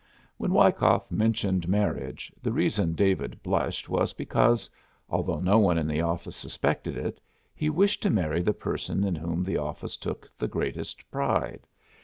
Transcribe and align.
When 0.37 0.51
Wyckoff 0.51 1.11
mentioned 1.11 1.67
marriage, 1.67 2.33
the 2.41 2.51
reason 2.51 2.93
David 2.95 3.39
blushed 3.43 3.87
was 3.87 4.13
because, 4.13 4.67
although 5.07 5.39
no 5.39 5.59
one 5.59 5.77
in 5.77 5.87
the 5.87 6.01
office 6.01 6.35
suspected 6.35 6.97
it, 6.97 7.21
he 7.53 7.69
wished 7.69 8.01
to 8.01 8.09
marry 8.09 8.41
the 8.41 8.51
person 8.51 9.03
in 9.03 9.13
whom 9.13 9.43
the 9.43 9.57
office 9.57 9.95
took 9.95 10.27
the 10.39 10.47
greatest 10.47 11.11
pride. 11.11 11.67